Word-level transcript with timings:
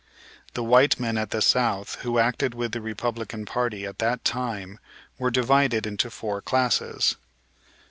The 0.55 0.63
white 0.63 0.99
men 0.99 1.15
at 1.15 1.29
the 1.29 1.43
South 1.43 1.97
who 2.01 2.17
acted 2.17 2.55
with 2.55 2.71
the 2.71 2.81
Republican 2.81 3.45
party 3.45 3.85
at 3.85 3.99
that 3.99 4.25
time 4.25 4.79
were 5.19 5.29
divided 5.29 5.85
into 5.85 6.09
four 6.09 6.41
classes. 6.41 7.17